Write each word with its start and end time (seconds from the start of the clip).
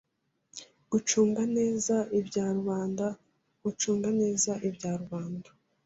Gucunga 0.91 1.41
neza 1.57 1.95
ibya 2.19 2.45
rubanda 2.57 3.05
ucunga 3.69 4.09
neza 4.21 4.51
ibya 4.67 4.91
rubanda 5.01 5.49